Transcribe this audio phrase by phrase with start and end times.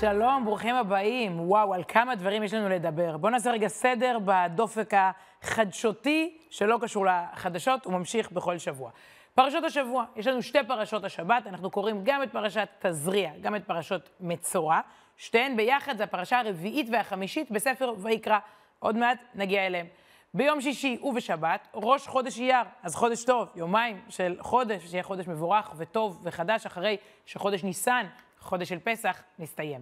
[0.00, 1.40] שלום, ברוכים הבאים.
[1.40, 3.16] וואו, על כמה דברים יש לנו לדבר.
[3.16, 8.90] בואו נעשה רגע סדר בדופק החדשותי, שלא קשור לחדשות, הוא ממשיך בכל שבוע.
[9.34, 13.64] פרשות השבוע, יש לנו שתי פרשות השבת, אנחנו קוראים גם את פרשת תזריע, גם את
[13.66, 14.80] פרשות מצורע.
[15.16, 18.38] שתיהן ביחד, זו הפרשה הרביעית והחמישית בספר ויקרא.
[18.78, 19.86] עוד מעט נגיע אליהם.
[20.34, 25.72] ביום שישי ובשבת, ראש חודש אייר, אז חודש טוב, יומיים של חודש, שיהיה חודש מבורך
[25.76, 28.06] וטוב וחדש, אחרי שחודש ניסן,
[28.40, 29.80] חודש של פסח, נסתיים.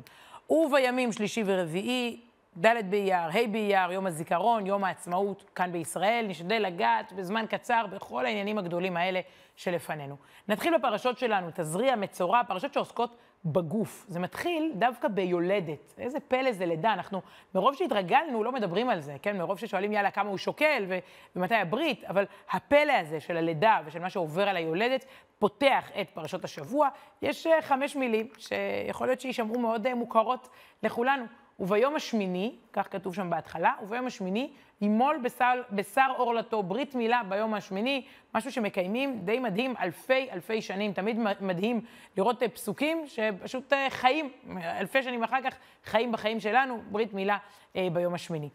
[0.51, 2.21] ובימים שלישי ורביעי,
[2.59, 8.27] ד' באייר, ה' באייר, יום הזיכרון, יום העצמאות כאן בישראל, נשתדל לגעת בזמן קצר בכל
[8.27, 9.21] העניינים הגדולים האלה
[9.57, 10.17] שלפנינו.
[10.49, 14.05] נתחיל בפרשות שלנו, תזריע, מצורע, פרשות שעוסקות בגוף.
[14.09, 15.95] זה מתחיל דווקא ביולדת.
[15.99, 16.93] איזה פלא זה לידה.
[16.93, 17.23] אנחנו,
[17.55, 19.39] מרוב שהתרגלנו, לא מדברים על זה, כן?
[19.39, 20.99] מרוב ששואלים, יאללה, כמה הוא שוקל ו-
[21.37, 25.05] ומתי הברית, אבל הפלא הזה של הלידה ושל מה שעובר על היולדת,
[25.39, 26.89] פותח את פרשות השבוע.
[27.23, 30.49] יש uh, חמש מילים שיכול להיות שיישמעו מאוד uh, מוכרות
[30.83, 31.25] לכולנו.
[31.61, 37.55] וביום השמיני, כך כתוב שם בהתחלה, וביום השמיני ימול בשר, בשר עורלתו, ברית מילה ביום
[37.55, 40.93] השמיני, משהו שמקיימים די מדהים אלפי אלפי שנים.
[40.93, 41.81] תמיד מדהים
[42.17, 47.39] לראות אה, פסוקים שפשוט אה, חיים, אלפי שנים אחר כך חיים בחיים שלנו, ברית מילה
[47.77, 48.49] אה, ביום השמיני.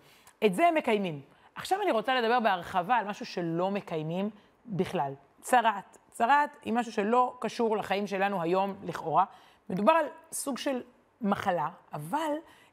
[0.46, 1.22] את זה הם מקיימים.
[1.56, 4.30] עכשיו אני רוצה לדבר בהרחבה על משהו שלא מקיימים
[4.66, 5.14] בכלל.
[5.42, 5.98] צרעת.
[6.12, 9.26] צרעת היא משהו שלא קשור לחיים שלנו היום, לכאורה.
[9.70, 10.82] מדובר על סוג של
[11.22, 12.32] מחלה, אבל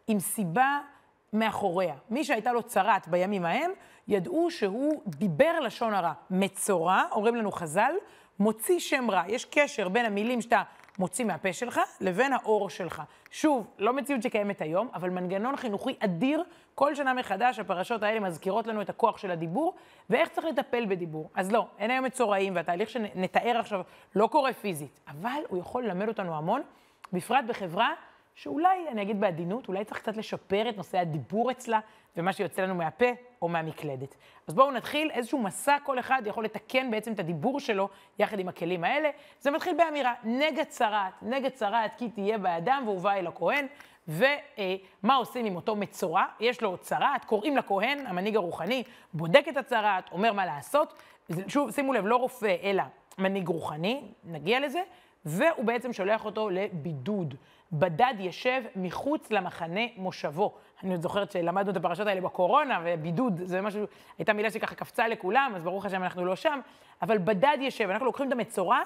[0.09, 0.81] עם סיבה
[1.33, 1.95] מאחוריה.
[2.11, 3.71] מי שהייתה לו צרת בימים ההם,
[4.09, 6.13] ידעו שהוא דיבר לשון הרע.
[6.31, 7.93] מצורע, אומרים לנו חז"ל,
[8.39, 9.23] מוציא שם רע.
[9.29, 10.63] יש קשר בין המילים שאתה
[10.99, 13.03] מוציא מהפה שלך לבין האור שלך.
[13.31, 16.45] שוב, לא מציאות שקיימת היום, אבל מנגנון חינוכי אדיר.
[16.75, 19.75] כל שנה מחדש הפרשות האלה מזכירות לנו את הכוח של הדיבור,
[20.11, 21.31] ואיך צריך לטפל בדיבור.
[21.35, 23.81] אז לא, אין היום מצורעים, והתהליך שנתאר עכשיו
[24.15, 26.63] לא קורה פיזית, אבל הוא יכול ללמד אותנו המון,
[27.13, 27.93] בפרט בחברה
[28.37, 31.81] שאולי, אני אגיד בעדינות, אולי צריך קצת לשפר את נושא הדיבור אצלה
[32.17, 33.07] ומה שיוצא לנו מהפה
[33.43, 34.17] או מהמקלדת.
[34.47, 37.89] אז בואו נתחיל איזשהו מסע, כל אחד יכול לתקן בעצם את הדיבור שלו
[38.19, 39.11] יחד עם הכלים האלה.
[39.41, 43.67] זה מתחיל באמירה, נגד צרעת, נגד צרעת כי תהיה באדם והובא אל הכהן.
[44.09, 46.25] ומה עושים עם אותו מצורע?
[46.41, 48.83] יש לו צרעת, קוראים לכהן, המנהיג הרוחני,
[49.15, 51.03] בודק את הצרעת, אומר מה לעשות.
[51.49, 52.83] שוב, שימו לב, לא רופא, אלא
[53.19, 54.83] מנהיג רוחני, נגיע לזה,
[55.25, 57.35] והוא בעצם שולח אותו לבידוד.
[57.73, 60.55] בדד ישב מחוץ למחנה מושבו.
[60.83, 63.85] אני עוד זוכרת שלמדנו את הפרשות האלה בקורונה, ובידוד, זה משהו,
[64.19, 66.61] הייתה מילה שככה קפצה לכולם, אז ברוך השם אנחנו לא שם,
[67.03, 68.81] אבל בדד ישב, אנחנו לוקחים את המצורע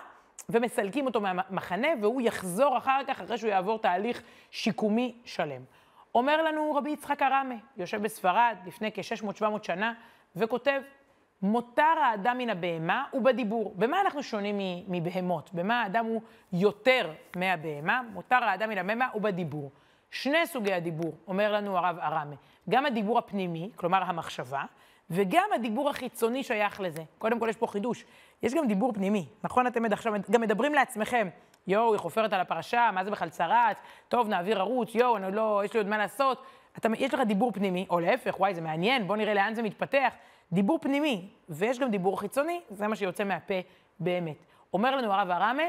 [0.48, 5.62] ומסלקים אותו מהמחנה, והוא יחזור אחר כך, אחרי שהוא יעבור תהליך שיקומי שלם.
[6.14, 9.92] אומר לנו רבי יצחק הרמה, יושב בספרד לפני כ-600-700 שנה,
[10.36, 10.80] וכותב,
[11.42, 13.74] מותר האדם מן הבהמה הוא בדיבור.
[13.76, 14.58] במה אנחנו שונים
[14.88, 15.50] מבהמות?
[15.52, 16.20] במה האדם הוא
[16.52, 18.00] יותר מהבהמה?
[18.12, 19.70] מותר האדם מן הבהמה הוא בדיבור.
[20.10, 22.36] שני סוגי הדיבור, אומר לנו הרב ארמה.
[22.70, 24.62] גם הדיבור הפנימי, כלומר המחשבה,
[25.10, 27.02] וגם הדיבור החיצוני שייך לזה.
[27.18, 28.04] קודם כל יש פה חידוש.
[28.42, 29.66] יש גם דיבור פנימי, נכון?
[29.66, 31.28] אתם עכשיו גם מדברים לעצמכם.
[31.66, 33.76] יואו, היא חופרת על הפרשה, מה זה בכלל צרעת?
[34.08, 36.42] טוב, נעביר ערוץ, יואו, אני לא, יש לי עוד מה לעשות.
[36.78, 40.12] אתה, יש לך דיבור פנימי, או להפך, וואי, זה מעניין, בוא נראה לאן זה מתפתח.
[40.53, 43.55] דיבור פנימי, ויש גם דיבור חיצוני, זה מה שיוצא מהפה
[44.00, 44.37] באמת.
[44.72, 45.62] אומר לנו הרב הרמה,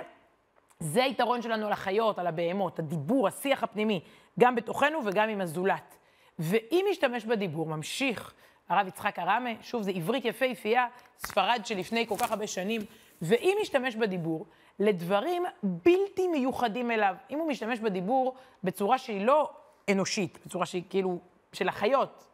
[0.80, 4.02] זה היתרון שלנו על החיות, על הבהמות, הדיבור, השיח הפנימי,
[4.40, 5.98] גם בתוכנו וגם עם הזולת.
[6.40, 8.34] ואם משתמש בדיבור, ממשיך
[8.70, 10.88] הרב יצחק הרמה, שוב, זה עברית יפהפייה,
[11.20, 12.82] ספרד שלפני כל כך הרבה שנים,
[13.22, 14.46] ואם משתמש בדיבור
[14.80, 19.50] לדברים בלתי מיוחדים אליו, אם הוא משתמש בדיבור בצורה שהיא לא
[19.92, 21.20] אנושית, בצורה שהיא כאילו
[21.54, 22.31] של החיות,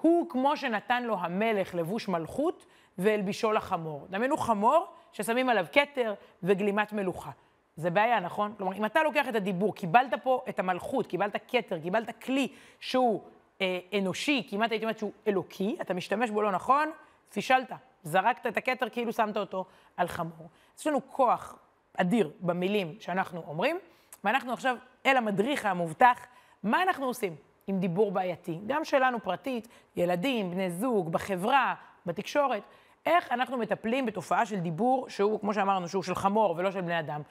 [0.00, 2.66] הוא כמו שנתן לו המלך לבוש מלכות
[2.98, 4.06] והלבישו לחמור.
[4.10, 7.30] דמיינו חמור ששמים עליו כתר וגלימת מלוכה.
[7.76, 8.54] זה בעיה, נכון?
[8.56, 12.48] כלומר, אם אתה לוקח את הדיבור, קיבלת פה את המלכות, קיבלת כתר, קיבלת כלי
[12.80, 13.22] שהוא
[13.60, 16.90] אה, אנושי, כמעט הייתי אומרת שהוא אלוקי, אתה משתמש בו לא נכון,
[17.32, 17.72] פישלת.
[18.02, 19.64] זרקת את הכתר כאילו שמת אותו
[19.96, 20.48] על חמור.
[20.78, 21.58] יש לנו כוח
[21.96, 23.78] אדיר במילים שאנחנו אומרים,
[24.24, 26.26] ואנחנו עכשיו אל המדריך המובטח,
[26.62, 27.36] מה אנחנו עושים?
[27.68, 31.74] עם דיבור בעייתי, גם שלנו פרטית, ילדים, בני זוג, בחברה,
[32.06, 32.62] בתקשורת,
[33.06, 37.00] איך אנחנו מטפלים בתופעה של דיבור שהוא, כמו שאמרנו, שהוא של חמור ולא של בני
[37.00, 37.22] אדם.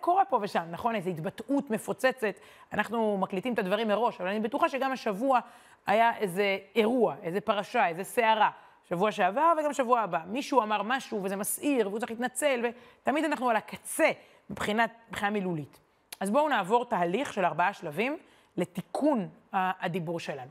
[0.00, 0.94] קורה פה ושם, נכון?
[0.94, 2.34] איזו התבטאות מפוצצת,
[2.72, 5.40] אנחנו מקליטים את הדברים מראש, אבל אני בטוחה שגם השבוע
[5.86, 8.50] היה איזה אירוע, איזה פרשה, איזה סערה.
[8.88, 10.20] שבוע שעבר וגם שבוע הבא.
[10.26, 12.64] מישהו אמר משהו וזה מסעיר, והוא צריך להתנצל,
[13.02, 14.10] ותמיד אנחנו על הקצה
[14.50, 15.80] מבחינת, מבחינה מילולית.
[16.20, 18.18] אז בואו נעבור תהליך של ארבעה שלבים.
[18.60, 20.50] לתיקון הדיבור שלנו.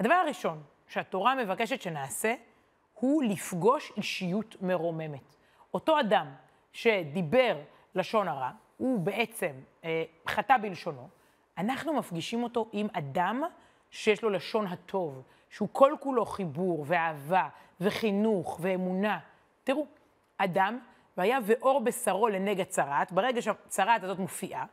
[0.00, 2.34] הדבר הראשון שהתורה מבקשת שנעשה,
[2.94, 5.36] הוא לפגוש אישיות מרוממת.
[5.74, 6.34] אותו אדם
[6.72, 7.58] שדיבר
[7.94, 9.52] לשון הרע, הוא בעצם
[9.84, 11.08] אה, חטא בלשונו,
[11.58, 13.42] אנחנו מפגישים אותו עם אדם
[13.90, 17.48] שיש לו לשון הטוב, שהוא כל כולו חיבור ואהבה
[17.80, 19.18] וחינוך ואמונה.
[19.64, 19.86] תראו,
[20.38, 20.78] אדם,
[21.16, 24.64] והיה ואור בשרו לנגע צרת, ברגע שהצרת הזאת מופיעה,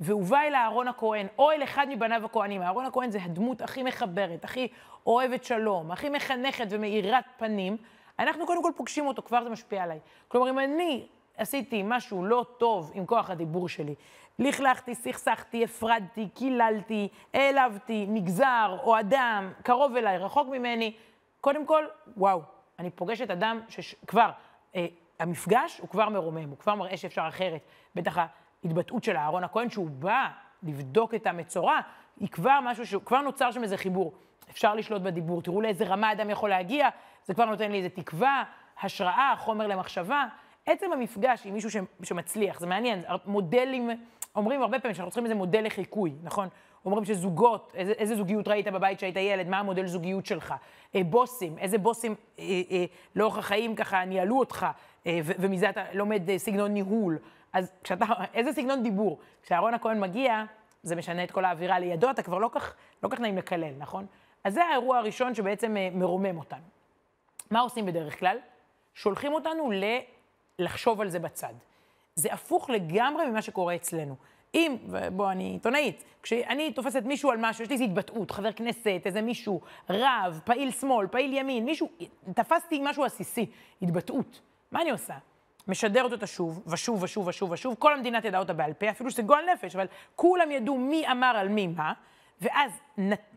[0.00, 2.62] והוא בא אל אהרון הכהן, או אל אחד מבניו הכהנים.
[2.62, 4.68] אהרון הכהן זה הדמות הכי מחברת, הכי
[5.06, 7.76] אוהבת שלום, הכי מחנכת ומאירת פנים.
[8.18, 9.98] אנחנו קודם כל פוגשים אותו, כבר זה משפיע עליי.
[10.28, 11.06] כלומר, אם אני
[11.36, 13.94] עשיתי משהו לא טוב עם כוח הדיבור שלי,
[14.38, 20.96] לכלכתי, סכסכתי, הפרדתי, קיללתי, העלבתי, מגזר או אדם קרוב אליי, רחוק ממני,
[21.40, 21.84] קודם כל,
[22.16, 22.42] וואו,
[22.78, 24.30] אני פוגשת אדם שכבר,
[24.76, 24.86] אה,
[25.18, 27.60] המפגש הוא כבר מרומם, הוא כבר מראה שאפשר אחרת.
[27.94, 28.18] בטח
[28.64, 30.28] ההתבטאות של אהרון הכהן, שהוא בא
[30.62, 31.80] לבדוק את המצורע,
[32.20, 34.12] היא כבר משהו שכבר נוצר שם איזה חיבור.
[34.50, 36.88] אפשר לשלוט בדיבור, תראו לאיזה רמה אדם יכול להגיע,
[37.24, 38.44] זה כבר נותן לי איזה תקווה,
[38.82, 40.26] השראה, חומר למחשבה.
[40.66, 43.90] עצם המפגש עם מישהו שמצליח, זה מעניין, מודלים,
[44.36, 46.48] אומרים הרבה פעמים שאנחנו צריכים איזה מודל לחיקוי, נכון?
[46.84, 50.54] אומרים שזוגות, איזה, איזה זוגיות ראית בבית כשהיית ילד, מה המודל זוגיות שלך?
[50.94, 52.84] אה, בוסים, איזה בוסים אה, אה,
[53.16, 54.66] לאורך החיים ככה ניהלו אותך,
[55.06, 57.18] ומזה אתה לומד אה, סגנון ניהול.
[57.52, 58.04] אז כשאתה,
[58.34, 59.18] איזה סגנון דיבור?
[59.42, 60.44] כשאהרון הכהן מגיע,
[60.82, 64.06] זה משנה את כל האווירה לידו, אתה כבר לא כך, לא כך נעים לקלל, נכון?
[64.44, 66.64] אז זה האירוע הראשון שבעצם אה, מרומם אותנו.
[67.50, 68.38] מה עושים בדרך כלל?
[68.94, 69.84] שולחים אותנו ל...
[70.58, 71.54] לחשוב על זה בצד.
[72.14, 74.16] זה הפוך לגמרי ממה שקורה אצלנו.
[74.54, 74.76] אם,
[75.12, 79.22] בוא, אני עיתונאית, כשאני תופסת מישהו על משהו, יש לי איזו התבטאות, חבר כנסת, איזה
[79.22, 79.60] מישהו,
[79.90, 81.88] רב, פעיל שמאל, פעיל ימין, מישהו,
[82.34, 83.46] תפסתי משהו עסיסי,
[83.82, 84.40] התבטאות.
[84.72, 85.14] מה אני עושה?
[85.68, 89.22] משדרת אותה שוב, ושוב, ושוב, ושוב, ושוב, כל המדינה תדע אותה בעל פה, אפילו שזה
[89.22, 89.86] גועל נפש, אבל
[90.16, 91.92] כולם ידעו מי אמר על מי מה,
[92.40, 92.80] ואז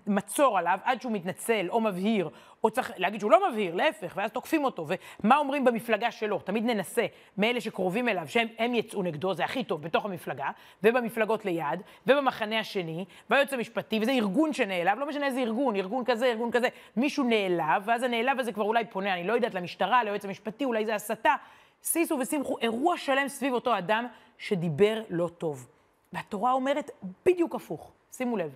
[0.07, 2.29] מצור עליו עד שהוא מתנצל או מבהיר,
[2.63, 4.87] או צריך להגיד שהוא לא מבהיר, להפך, ואז תוקפים אותו.
[5.23, 6.39] ומה אומרים במפלגה שלו?
[6.39, 7.05] תמיד ננסה
[7.37, 10.49] מאלה שקרובים אליו, שהם יצאו נגדו, זה הכי טוב, בתוך המפלגה,
[10.83, 16.25] ובמפלגות ליד, ובמחנה השני, והיועץ המשפטי, וזה ארגון שנעלב, לא משנה איזה ארגון, ארגון כזה,
[16.25, 20.25] ארגון כזה, מישהו נעלב, ואז הנעלב הזה כבר אולי פונה, אני לא יודעת, למשטרה, ליועץ
[20.25, 21.35] המשפטי, אולי זה הסתה.
[21.83, 24.07] שישו ושמחו, אירוע שלם סביב אותו אדם
[24.37, 25.67] שדיבר לא טוב.
[26.13, 26.91] והתורה אומרת
[27.25, 28.55] בדיוק הפוך, שימו לב.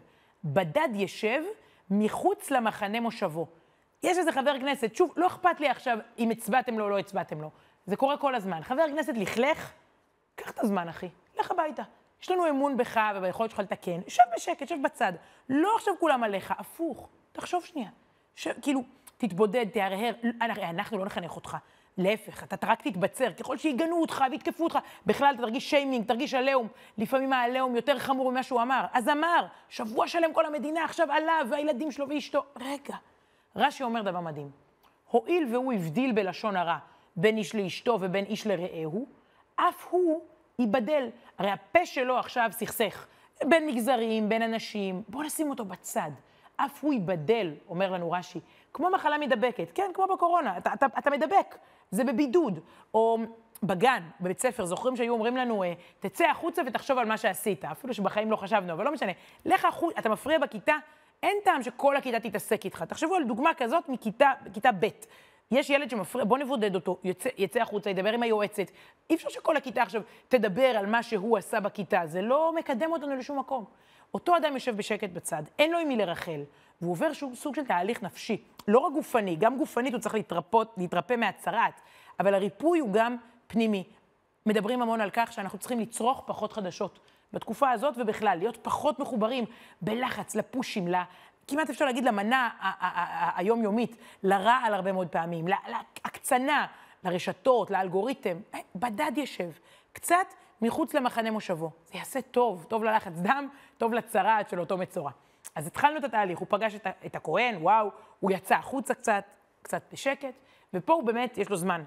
[0.54, 1.42] בדד ישב
[1.90, 3.48] מחוץ למחנה מושבו.
[4.04, 7.42] יש איזה חבר כנסת, שוב, לא אכפת לי עכשיו אם הצבעתם לו או לא הצבעתם
[7.42, 7.50] לו.
[7.86, 8.64] זה קורה כל הזמן.
[8.64, 9.74] חבר כנסת לכלך,
[10.36, 11.10] קח את הזמן, אחי,
[11.40, 11.84] לך הביתה.
[12.22, 15.14] יש לנו אמון בך וביכולת שלך לתקן, שב בשקט, שב בצד.
[15.50, 17.90] לא עכשיו כולם עליך, הפוך, תחשוב שנייה.
[18.36, 18.48] ש...
[18.62, 18.84] כאילו,
[19.18, 21.58] תתבודד, תהרהר, אנחנו לא נחנך אותך.
[21.98, 26.68] להפך, אתה רק תתבצר, ככל שיגנו אותך ויתקפו אותך, בכלל אתה תרגיש שיימינג, תרגיש עליהום.
[26.98, 28.86] לפעמים העליהום יותר חמור ממה שהוא אמר.
[28.94, 32.44] אז אמר, שבוע שלם כל המדינה עכשיו עליו, והילדים שלו ואשתו.
[32.56, 32.96] רגע,
[33.56, 34.50] רש"י אומר דבר מדהים.
[35.10, 36.78] הואיל והוא הבדיל בלשון הרע
[37.16, 39.06] בין איש לאשתו ובין איש לרעהו,
[39.56, 40.22] אף הוא
[40.60, 41.10] ייבדל.
[41.38, 43.08] הרי הפה שלו עכשיו סכסך.
[43.44, 46.12] בין מגזרים, בין אנשים, בואו נשים אותו בצד.
[46.56, 48.40] אף הוא ייבדל, אומר לנו רש"י,
[48.74, 49.72] כמו מחלה מידבקת.
[49.76, 51.56] כן, כמו בקורונה, אתה, אתה, אתה מדבק.
[51.92, 52.60] זה בבידוד.
[52.94, 53.18] או
[53.64, 57.94] בגן, בבית ספר, זוכרים שהיו אומרים לנו, אה, תצא החוצה ותחשוב על מה שעשית, אפילו
[57.94, 59.12] שבחיים לא חשבנו, אבל לא משנה.
[59.46, 60.76] לך החוצה, אתה מפריע בכיתה,
[61.24, 62.84] אין טעם שכל הכיתה תתעסק איתך.
[62.84, 64.32] תחשבו על דוגמה כזאת מכיתה,
[64.80, 64.88] ב'.
[65.52, 68.72] יש ילד שמפריע, בוא נבודד אותו, יצא, יצא החוצה, ידבר עם היועצת.
[69.10, 73.16] אי אפשר שכל הכיתה עכשיו תדבר על מה שהוא עשה בכיתה, זה לא מקדם אותנו
[73.16, 73.66] לשום מקום.
[74.14, 76.42] אותו אדם יושב בשקט בצד, אין לו עם מי לרחל,
[76.82, 80.74] והוא עובר שוב סוג של תהליך נפשי, לא רק גופני, גם גופנית הוא צריך להתרפות,
[80.78, 81.82] להתרפא מהצרת,
[82.20, 83.16] אבל הריפוי הוא גם
[83.48, 83.84] פנימי.
[84.46, 87.00] מדברים המון על כך שאנחנו צריכים לצרוך פחות חדשות.
[87.34, 89.46] בתקופה הזאת ובכלל, להיות פחות מחוברים
[89.82, 91.04] בלחץ, לפושים, לה,
[91.48, 92.50] כמעט אפשר להגיד למנה
[93.36, 96.68] היומיומית, לרעל הרבה מאוד פעמים, להקצנה,
[97.04, 98.38] לרשתות, לאלגוריתם.
[98.54, 99.50] אה, בדד ישב,
[99.94, 101.72] קצת מחוץ למחנה מושבו.
[101.86, 105.12] זה יעשה טוב, טוב ללחץ דם, טוב לצרעת של אותו מצורע.
[105.58, 109.24] אז התחלנו את התהליך, הוא פגש את, את הכהן, וואו, הוא יצא החוצה קצת,
[109.62, 110.34] קצת בשקט,
[110.74, 111.84] ופה הוא באמת, יש לו זמן.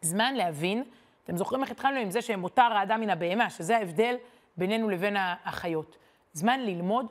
[0.00, 0.84] זמן להבין,
[1.24, 4.16] אתם זוכרים איך התחלנו עם זה שמותר האדם מן הבהמה, שזה ההבדל
[4.56, 5.96] בינינו לבין החיות.
[6.32, 7.06] זמן ללמוד,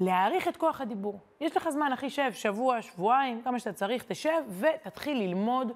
[0.00, 1.20] להעריך את כוח הדיבור.
[1.40, 5.72] יש לך זמן, אחי, שב, שבוע, שבועיים, כמה שאתה צריך, תשב ותתחיל ללמוד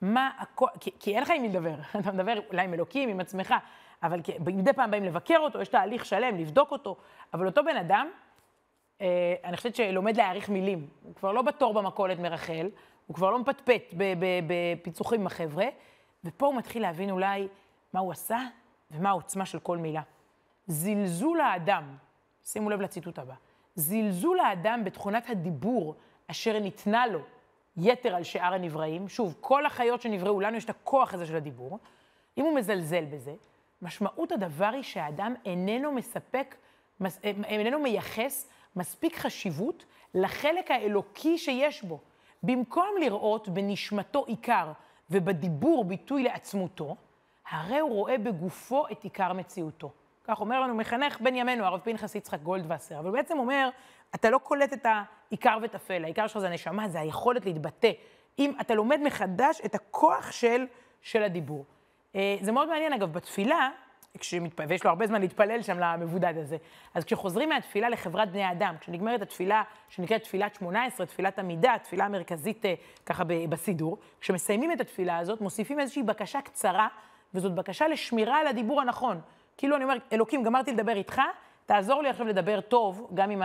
[0.00, 1.74] מה הכוח, כי, כי אין לך עם מי לדבר.
[2.00, 3.54] אתה מדבר אולי עם אלוקים, עם עצמך,
[4.02, 6.96] אבל מדי פעם באים לבקר אותו, יש תהליך שלם, לבדוק אותו,
[7.34, 8.08] אבל אותו בן אדם,
[9.44, 10.86] אני חושבת שלומד להעריך מילים.
[11.02, 12.70] הוא כבר לא בתור במכולת מרחל,
[13.06, 13.94] הוא כבר לא מפטפט
[14.46, 15.66] בפיצוחים עם החבר'ה,
[16.24, 17.48] ופה הוא מתחיל להבין אולי
[17.92, 18.38] מה הוא עשה
[18.90, 20.02] ומה העוצמה של כל מילה.
[20.66, 21.96] זלזול האדם,
[22.44, 23.34] שימו לב לציטוט הבא,
[23.74, 25.94] זלזול האדם בתכונת הדיבור
[26.30, 27.18] אשר ניתנה לו
[27.76, 31.78] יתר על שאר הנבראים, שוב, כל החיות שנבראו, לנו יש את הכוח הזה של הדיבור,
[32.38, 33.34] אם הוא מזלזל בזה,
[33.82, 36.54] משמעות הדבר היא שהאדם איננו מספק
[37.24, 42.00] איננו מייחס מספיק חשיבות לחלק האלוקי שיש בו.
[42.42, 44.72] במקום לראות בנשמתו עיקר
[45.10, 46.96] ובדיבור ביטוי לעצמותו,
[47.50, 49.90] הרי הוא רואה בגופו את עיקר מציאותו.
[50.24, 53.68] כך אומר לנו מחנך בן ימינו, הרב פנחס יצחק גולדווסר, אבל בעצם אומר,
[54.14, 57.90] אתה לא קולט את העיקר וטפל, העיקר שלך זה הנשמה, זה היכולת להתבטא.
[58.38, 60.66] אם אתה לומד מחדש את הכוח של,
[61.00, 61.64] של הדיבור.
[62.16, 63.70] אה, זה מאוד מעניין, אגב, בתפילה,
[64.18, 64.64] כשמתפ...
[64.68, 66.56] ויש לו הרבה זמן להתפלל שם למבודד הזה.
[66.94, 72.64] אז כשחוזרים מהתפילה לחברת בני האדם, כשנגמרת התפילה שנקראת תפילת 18, תפילת עמידה, תפילה מרכזית
[72.66, 72.74] אה,
[73.06, 76.88] ככה בסידור, כשמסיימים את התפילה הזאת, מוסיפים איזושהי בקשה קצרה,
[77.34, 79.20] וזאת בקשה לשמירה על הדיבור הנכון.
[79.56, 81.20] כאילו אני אומר, אלוקים, גמרתי לדבר איתך,
[81.66, 83.42] תעזור לי עכשיו לדבר טוב, גם עם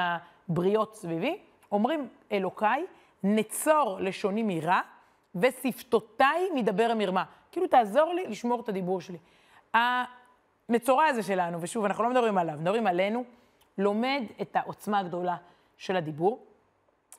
[0.50, 1.38] הבריות סביבי.
[1.72, 2.86] אומרים, אלוקיי,
[3.24, 4.80] נצור לשוני מרע,
[5.36, 7.24] ושפתותיי מדבר מרמה.
[7.52, 9.18] כאילו, תעזור לי לשמור את הדיבור שלי.
[10.70, 13.24] המצורע הזה שלנו, ושוב, אנחנו לא מדברים עליו, מדברים עלינו,
[13.78, 15.36] לומד את העוצמה הגדולה
[15.78, 16.46] של הדיבור.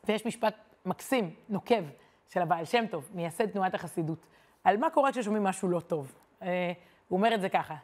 [0.05, 0.55] ויש משפט
[0.85, 1.85] מקסים, נוקב,
[2.29, 4.19] של הבעל שם טוב, מייסד תנועת החסידות,
[4.65, 6.13] על מה קורה כששומעים משהו לא טוב.
[6.43, 6.73] אה,
[7.09, 7.75] הוא אומר את זה ככה,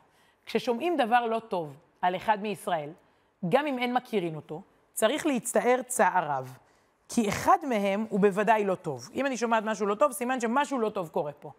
[0.47, 2.91] כששומעים דבר לא טוב על אחד מישראל,
[3.49, 6.59] גם אם אין מכירים אותו, צריך להצטער צער רב.
[7.09, 9.09] כי אחד מהם הוא בוודאי לא טוב.
[9.15, 11.51] אם אני שומעת משהו לא טוב, סימן שמשהו לא טוב קורה פה.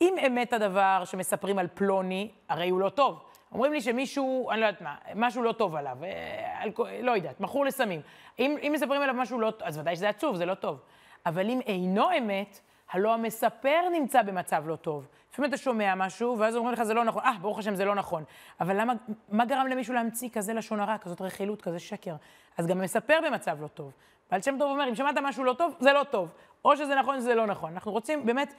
[0.00, 3.24] אם אמת הדבר שמספרים על פלוני, הרי הוא לא טוב.
[3.54, 6.70] אומרים לי שמישהו, אני לא יודעת מה, משהו לא טוב עליו, אה, על,
[7.02, 8.00] לא יודעת, מכור לסמים.
[8.38, 10.80] אם, אם מספרים עליו משהו לא טוב, אז ודאי שזה עצוב, זה לא טוב.
[11.26, 15.06] אבל אם אינו אמת, הלא המספר נמצא במצב לא טוב.
[15.32, 17.22] לפעמים אתה שומע משהו, ואז אומרים לך, זה לא נכון.
[17.24, 18.24] אה, ברוך השם, זה לא נכון.
[18.60, 18.92] אבל למה,
[19.28, 22.14] מה גרם למישהו להמציא כזה לשון הרע, כזאת רכילות, כזה שקר?
[22.58, 23.92] אז גם המספר במצב לא טוב.
[24.30, 26.28] בעל שם טוב אומר, אם שמעת משהו לא טוב, זה לא טוב.
[26.64, 27.72] או שזה נכון, זה לא נכון.
[27.72, 28.54] אנחנו רוצים באמת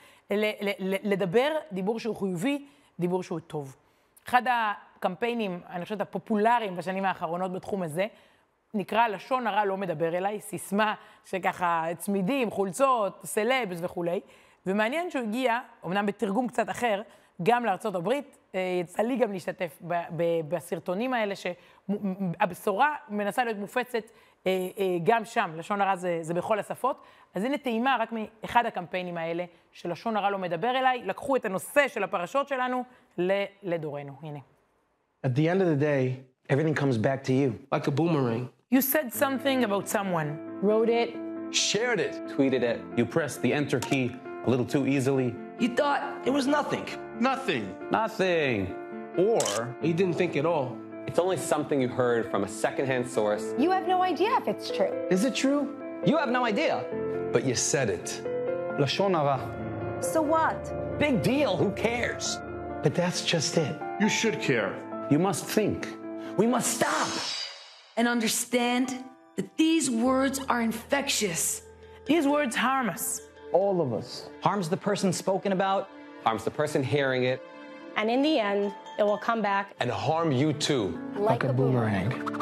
[1.04, 2.66] לדבר דיבור שהוא חיובי,
[3.00, 3.76] דיבור שהוא טוב.
[4.28, 8.08] אחד הקמפיינים, אני חושבת, הפופולריים בשנים האחרונות בתחום הזה,
[8.74, 10.94] נקרא לשון הרע לא מדבר אליי, סיסמה
[11.26, 14.20] שככה צמידים, חולצות, סלבס וכולי.
[14.66, 17.02] ומעניין שהוא הגיע, אמנם בתרגום קצת אחר,
[17.44, 18.38] גם לארצות הברית.
[18.56, 19.82] אה, יצא לי גם להשתתף
[20.48, 24.04] בסרטונים האלה, שהבשורה מנסה להיות מופצת
[25.04, 27.02] גם שם, לשון הרע זה, זה בכל השפות.
[27.36, 31.88] אז הנה טעימה רק מאחד הקמפיינים האלה, שלשון הרע לא מדבר אליי, לקחו את הנושא
[31.88, 32.84] של הפרשות שלנו
[33.64, 34.14] לדורנו.
[34.22, 34.40] הנה.
[35.26, 37.60] At the end of the day, everything comes back to you.
[37.74, 38.50] Like a boomerang.
[38.72, 40.30] You said something about someone.
[40.62, 41.10] Wrote it.
[41.52, 42.14] Shared it.
[42.34, 42.78] Tweeted it.
[42.98, 44.06] You pressed the enter key
[44.46, 45.30] a little too easily.
[45.64, 46.86] You thought it was nothing.
[47.32, 47.64] Nothing.
[48.02, 48.58] Nothing.
[49.18, 49.44] Or
[49.88, 50.68] you didn't think at all.
[51.08, 53.54] It's only something you heard from a secondhand source.
[53.58, 54.92] You have no idea if it's true.
[55.10, 55.76] Is it true?
[56.06, 56.86] You have no idea.
[57.32, 58.22] But you said it.
[58.80, 59.40] Lashon hara.
[60.02, 61.00] So what?
[61.00, 61.56] Big deal.
[61.58, 62.38] Who cares?
[62.84, 63.80] But that's just it.
[64.00, 64.76] You should care.
[65.10, 65.88] You must think.
[66.38, 67.08] We must stop.
[67.98, 69.04] And understand
[69.36, 71.62] that these words are infectious.
[72.06, 73.22] These words harm us.
[73.54, 74.30] All of us.
[74.42, 75.90] Harms the person spoken about,
[76.24, 77.42] harms the person hearing it.
[77.98, 81.00] And in the end, it will come back and harm you too.
[81.16, 82.10] Like, like a, a boomerang.
[82.10, 82.34] boomerang.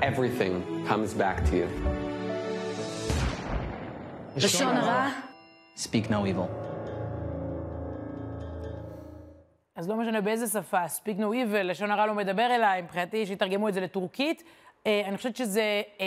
[0.10, 0.54] Everything
[0.86, 1.68] comes back to you.
[5.74, 6.48] Speak no evil.
[9.76, 13.68] אז לא משנה באיזה שפה, speak no evil, לשון הרע לא מדבר אליי, מבחינתי שיתרגמו
[13.68, 14.42] את זה לטורקית.
[14.86, 16.06] אה, אני חושבת שזה אה,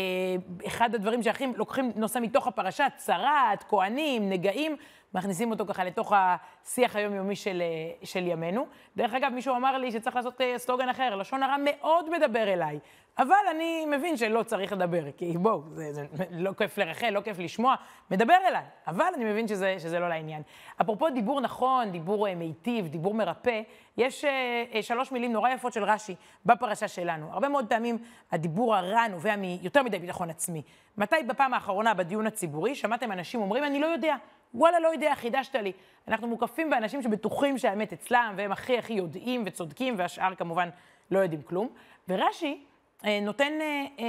[0.68, 4.76] אחד הדברים שהכי לוקחים נושא מתוך הפרשה, צרת, כהנים, נגעים,
[5.18, 8.66] מכניסים אותו ככה לתוך השיח היומיומי של, אה, של ימינו.
[8.98, 12.80] דרך אגב, מישהו אמר לי שצריך לעשות סלוגן אחר, לשון הרע מאוד מדבר אליי,
[13.18, 17.40] אבל אני מבין שלא צריך לדבר, כי בואו, זה, זה לא כיף לרחל, לא כיף
[17.40, 17.76] לשמוע,
[18.12, 20.42] מדבר אליי, אבל אני מבין שזה, שזה לא לעניין.
[20.82, 23.62] אפרופו דיבור נכון, דיבור מיטיב, דיבור מרפא,
[23.98, 27.34] יש אה, אה, שלוש מילים נורא יפות של רש"י בפרשה שלנו.
[27.34, 27.98] הרבה מאוד פעמים
[28.32, 30.62] הדיבור הרע נובע מיותר מדי ביטחון עצמי.
[30.98, 34.16] מתי בפעם האחרונה בדיון הציבורי שמעתם אנשים אומרים, אני לא יודע,
[34.54, 35.72] וואלה, לא יודע, חידשת לי.
[36.08, 40.70] אנחנו מוקפים באנשים שבטוחים שהאמת אצלם, והם הכי הכי יודעים וצודקים, והשאר כמובן
[41.12, 41.70] לא יודעים כלום.
[42.10, 42.64] ורש"י
[43.06, 44.06] אה, נותן אה, אה,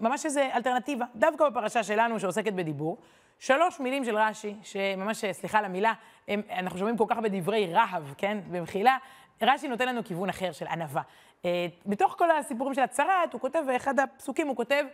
[0.00, 2.98] ממש איזו אלטרנטיבה, דווקא בפרשה שלנו שעוסקת בדיבור.
[3.38, 5.92] שלוש מילים של רש"י, שממש, סליחה על המילה,
[6.28, 8.96] הם, אנחנו שומעים כל כך בדברי רהב, כן, במחילה,
[9.42, 11.02] רש"י נותן לנו כיוון אחר של ענווה.
[11.44, 14.84] אה, בתוך כל הסיפורים של הצרת, הוא כותב, באחד הפסוקים הוא כותב,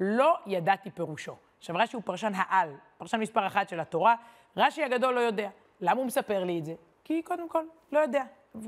[0.00, 1.36] לא ידעתי פירושו.
[1.58, 4.14] עכשיו, רש"י הוא פרשן העל, פרשן מספר אחת של התורה.
[4.56, 5.48] רש"י הגדול לא יודע.
[5.80, 6.74] למה הוא מספר לי את זה?
[7.04, 8.24] כי קודם כל, לא יודע.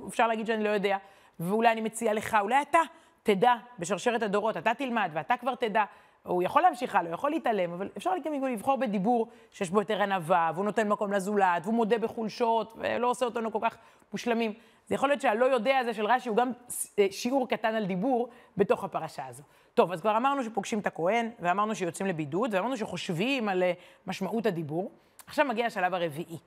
[0.08, 0.96] אפשר להגיד שאני לא יודע,
[1.40, 2.78] ואולי אני מציע לך, אולי אתה
[3.22, 5.84] תדע בשרשרת הדורות, אתה תלמד ואתה כבר תדע.
[6.22, 10.02] הוא יכול להמשיך הלאה, הוא יכול להתעלם, אבל אפשר גם לבחור בדיבור שיש בו יותר
[10.02, 13.76] ענווה, והוא נותן מקום לזולת, והוא מודה בחולשות, ולא עושה אותנו כל כך
[14.12, 14.52] מושלמים.
[14.86, 16.52] זה יכול להיות שהלא יודע הזה של רש"י הוא גם
[16.98, 19.42] אה, שיעור קטן על דיבור בתוך הפרשה הזו.
[19.74, 23.72] טוב, אז כבר אמרנו שפוגשים את הכהן, ואמרנו שיוצאים לבידוד, ואמרנו שחושבים על אה,
[24.06, 24.90] משמעות הדיבור.
[25.32, 26.38] עכשיו מגיע השלב הרביעי.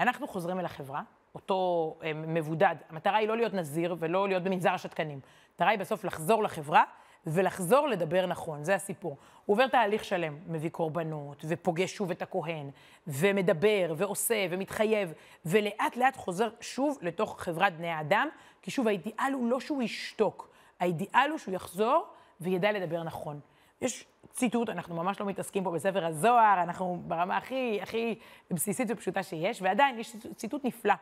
[0.00, 1.02] אנחנו חוזרים אל החברה,
[1.34, 2.74] אותו אה, מבודד.
[2.88, 5.20] המטרה היא לא להיות נזיר ולא להיות במנזר השתקנים.
[5.50, 6.82] המטרה היא בסוף לחזור לחברה
[7.26, 9.16] ולחזור לדבר נכון, זה הסיפור.
[9.44, 12.70] הוא עובר תהליך שלם, מביא קורבנות, ופוגש שוב את הכהן,
[13.06, 15.12] ומדבר, ועושה, ומתחייב,
[15.46, 18.28] ולאט לאט חוזר שוב לתוך חברת בני האדם,
[18.62, 22.06] כי שוב, האידיאל הוא לא שהוא ישתוק, האידיאל הוא שהוא יחזור
[22.40, 23.40] וידע לדבר נכון.
[23.82, 28.18] יש ציטוט, אנחנו ממש לא מתעסקים פה בספר הזוהר, אנחנו ברמה הכי, הכי
[28.50, 30.94] בסיסית ופשוטה שיש, ועדיין יש ציטוט נפלא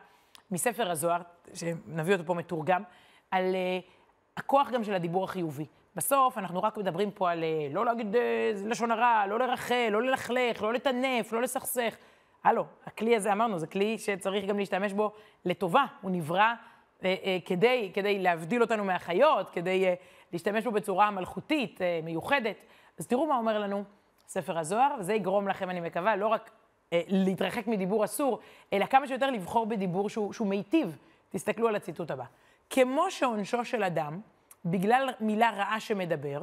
[0.51, 1.21] מספר הזוהר,
[1.53, 2.83] שנביא אותו פה מתורגם,
[3.31, 3.89] על uh,
[4.37, 5.65] הכוח גם של הדיבור החיובי.
[5.95, 8.17] בסוף אנחנו רק מדברים פה על uh, לא להגיד uh,
[8.65, 11.95] לשון הרע, לא לרחל, לא ללכלך, לא לטנף, לא לסכסך.
[12.43, 15.11] הלו, הכלי הזה, אמרנו, זה כלי שצריך גם להשתמש בו
[15.45, 15.85] לטובה.
[16.01, 17.05] הוא נברא uh, uh,
[17.45, 19.95] כדי, כדי להבדיל אותנו מהחיות, כדי uh,
[20.33, 22.55] להשתמש בו בצורה מלכותית, uh, מיוחדת.
[22.99, 23.83] אז תראו מה אומר לנו
[24.27, 26.51] ספר הזוהר, וזה יגרום לכם, אני מקווה, לא רק
[26.93, 28.39] אה, להתרחק מדיבור אסור,
[28.73, 30.97] אלא כמה שיותר לבחור בדיבור שהוא, שהוא מיטיב.
[31.29, 32.23] תסתכלו על הציטוט הבא.
[32.69, 34.19] כמו שעונשו של אדם,
[34.65, 36.41] בגלל מילה רעה שמדבר,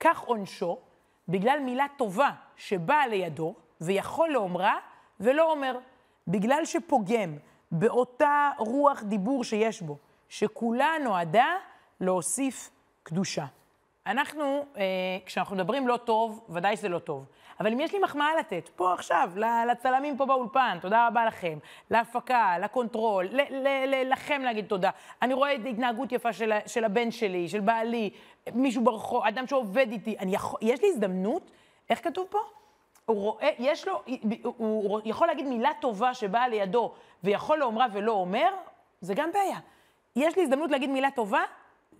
[0.00, 0.78] כך עונשו,
[1.28, 4.78] בגלל מילה טובה שבאה לידו, ויכול לאומרה,
[5.20, 5.78] ולא אומר.
[6.28, 7.36] בגלל שפוגם
[7.72, 9.96] באותה רוח דיבור שיש בו,
[10.28, 11.54] שכולה נועדה
[12.00, 12.70] להוסיף
[13.08, 13.44] קדושה.
[14.06, 14.82] אנחנו, אה,
[15.26, 17.26] כשאנחנו מדברים לא טוב, ודאי שזה לא טוב.
[17.60, 19.30] אבל אם יש לי מחמאה לתת, פה עכשיו,
[19.70, 21.58] לצלמים פה באולפן, תודה רבה לכם,
[21.90, 23.28] להפקה, לקונטרול,
[24.04, 24.90] לכם להגיד תודה.
[25.22, 28.10] אני רואה את ההתנהגות יפה של, של הבן שלי, של בעלי,
[28.52, 30.16] מישהו ברחוב, אדם שעובד איתי.
[30.18, 31.50] אני יכול, יש לי הזדמנות,
[31.90, 32.38] איך כתוב פה?
[33.04, 34.02] הוא רואה, יש לו,
[34.42, 36.92] הוא יכול להגיד מילה טובה שבאה לידו
[37.24, 38.48] ויכול לאומרה ולא אומר,
[39.00, 39.58] זה גם בעיה.
[40.16, 41.42] יש לי הזדמנות להגיד מילה טובה,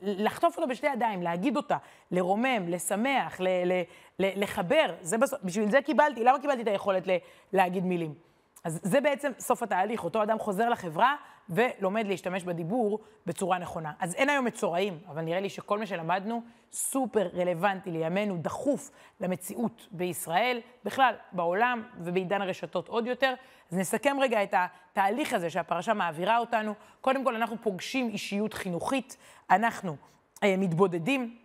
[0.03, 1.77] לחטוף אותו בשתי ידיים, להגיד אותה,
[2.11, 3.83] לרומם, לשמח, ל- ל-
[4.19, 7.17] ל- לחבר, זה בסוף, בשביל זה קיבלתי, למה קיבלתי את היכולת ל-
[7.53, 8.28] להגיד מילים?
[8.65, 11.15] אז זה בעצם סוף התהליך, אותו אדם חוזר לחברה
[11.49, 13.93] ולומד להשתמש בדיבור בצורה נכונה.
[14.01, 16.43] אז אין היום מצורעים, אבל נראה לי שכל מה שלמדנו
[16.73, 18.91] סופר רלוונטי לימינו, דחוף
[19.21, 23.35] למציאות בישראל, בכלל, בעולם ובעידן הרשתות עוד יותר.
[23.73, 26.75] אז נסכם רגע את התהליך הזה שהפרשה מעבירה אותנו.
[27.01, 29.17] קודם כל, אנחנו פוגשים אישיות חינוכית,
[29.51, 29.97] אנחנו
[30.43, 31.37] אה, מתבודדים,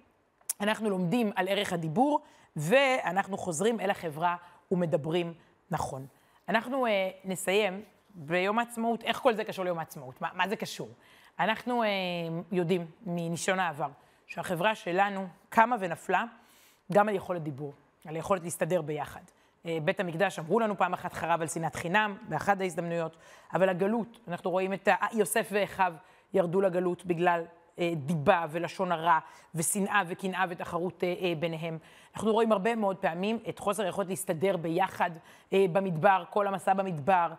[0.61, 2.19] אנחנו לומדים על ערך הדיבור,
[2.55, 4.35] ואנחנו חוזרים אל החברה
[4.71, 5.33] ומדברים
[5.71, 6.05] נכון.
[6.49, 7.83] אנחנו אה, נסיים
[8.15, 10.21] ביום העצמאות, איך כל זה קשור ליום העצמאות?
[10.21, 10.89] מה, מה זה קשור?
[11.39, 11.89] אנחנו אה,
[12.51, 13.89] יודעים מניסיון העבר
[14.27, 16.23] שהחברה שלנו קמה ונפלה
[16.91, 17.73] גם על יכולת דיבור,
[18.05, 19.21] על יכולת להסתדר ביחד.
[19.65, 23.17] אה, בית המקדש, אמרו לנו פעם אחת חרב על שנאת חינם, באחת ההזדמנויות,
[23.53, 25.93] אבל הגלות, אנחנו רואים את יוסף ואחיו
[26.33, 27.45] ירדו לגלות בגלל
[27.95, 29.19] דיבה ולשון הרע
[29.55, 31.77] ושנאה וקנאה ותחרות אה, אה, ביניהם.
[32.15, 35.11] אנחנו רואים הרבה מאוד פעמים את חוסר היכולת להסתדר ביחד
[35.51, 37.33] במדבר, כל המסע במדבר,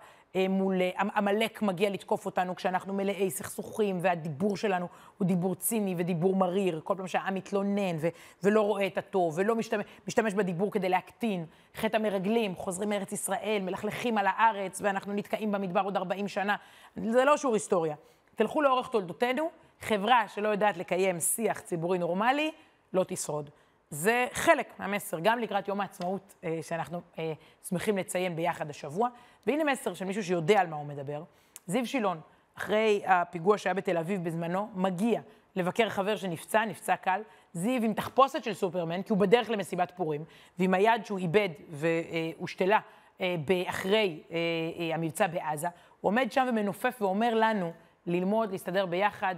[0.49, 0.75] מול
[1.15, 6.81] עמלק מגיע לתקוף אותנו כשאנחנו מלאי סכסוכים, והדיבור שלנו הוא דיבור ציני ודיבור מריר.
[6.85, 8.09] כל פעם שהעם מתלונן ו-
[8.43, 11.47] ולא רואה את הטוב, ולא משתמש, משתמש בדיבור כדי להקטין.
[11.77, 16.57] חטא המרגלים, חוזרים מארץ ישראל, מלכלכים על הארץ, ואנחנו נתקעים במדבר עוד 40 שנה.
[16.97, 17.95] זה לא שיעור היסטוריה.
[18.35, 22.51] תלכו לאורך תולדותינו, חברה שלא יודעת לקיים שיח ציבורי נורמלי,
[22.93, 23.51] לא תשרוד.
[23.91, 27.33] זה חלק מהמסר, גם לקראת יום העצמאות אה, שאנחנו אה,
[27.69, 29.09] שמחים לציין ביחד השבוע.
[29.47, 31.23] והנה מסר של מישהו שיודע על מה הוא מדבר.
[31.67, 32.21] זיו שילון,
[32.59, 35.21] אחרי הפיגוע שהיה בתל אביב בזמנו, מגיע
[35.57, 37.21] לבקר חבר שנפצע, נפצע קל.
[37.53, 40.25] זיו עם תחפושת של סופרמן, כי הוא בדרך למסיבת פורים,
[40.59, 42.79] ועם היד שהוא איבד והושתלה
[43.21, 44.37] אה, אחרי אה,
[44.79, 45.69] אה, המבצע בעזה,
[46.01, 47.73] הוא עומד שם ומנופף ואומר לנו
[48.07, 49.35] ללמוד, להסתדר ביחד,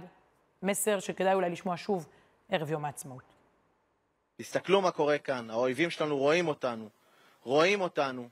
[0.67, 2.07] מסר שכדאי אולי לשמוע שוב
[2.49, 3.23] ערב יום העצמאות.
[4.37, 6.89] תסתכלו מה קורה כאן, האויבים שלנו רואים אותנו,
[7.43, 8.29] רואים אותנו,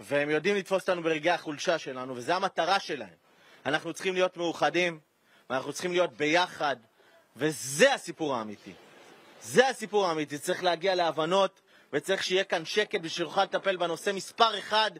[0.00, 3.14] והם יודעים לתפוס אותנו ברגעי החולשה שלנו, וזו המטרה שלהם.
[3.66, 5.00] אנחנו צריכים להיות מאוחדים,
[5.50, 6.76] ואנחנו צריכים להיות ביחד,
[7.36, 8.72] וזה הסיפור האמיתי.
[9.42, 11.60] זה הסיפור האמיתי, צריך להגיע להבנות,
[11.92, 14.90] וצריך שיהיה כאן שקט בשביל שנוכל לטפל בנושא מספר אחד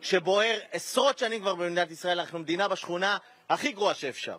[0.00, 4.38] שבוער עשרות שנים כבר במדינת ישראל, אנחנו מדינה בשכונה הכי גרועה שאפשר.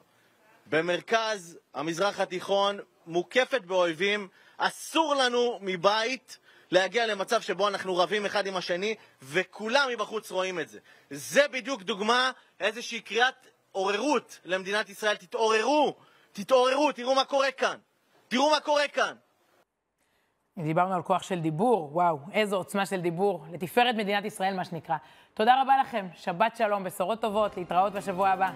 [0.69, 4.27] במרכז המזרח התיכון, מוקפת באויבים,
[4.57, 6.37] אסור לנו מבית
[6.71, 10.79] להגיע למצב שבו אנחנו רבים אחד עם השני, וכולם מבחוץ רואים את זה.
[11.09, 15.15] זה בדיוק דוגמה, איזושהי קריאת עוררות למדינת ישראל.
[15.15, 15.95] תתעוררו,
[16.31, 17.77] תתעוררו, תראו מה קורה כאן.
[18.27, 19.13] תראו מה קורה כאן.
[20.63, 24.95] דיברנו על כוח של דיבור, וואו, איזו עוצמה של דיבור, לתפארת מדינת ישראל, מה שנקרא.
[25.33, 28.49] תודה רבה לכם, שבת שלום, בשורות טובות, להתראות בשבוע הבא.